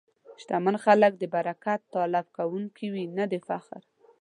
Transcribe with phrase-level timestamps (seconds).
[0.41, 3.81] شتمن خلک د برکت طلب کوونکي وي، نه د فخر.